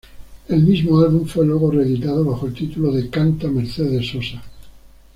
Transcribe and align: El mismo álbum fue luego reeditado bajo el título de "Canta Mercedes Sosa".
El 0.47 0.63
mismo 0.63 0.99
álbum 1.01 1.27
fue 1.27 1.45
luego 1.45 1.69
reeditado 1.69 2.25
bajo 2.25 2.47
el 2.47 2.55
título 2.55 2.91
de 2.91 3.07
"Canta 3.11 3.47
Mercedes 3.49 4.07
Sosa". 4.07 4.41